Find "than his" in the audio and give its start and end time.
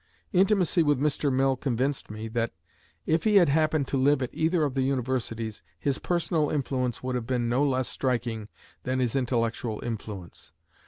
8.81-9.15